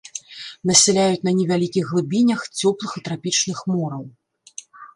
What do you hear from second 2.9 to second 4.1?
і трапічных мораў.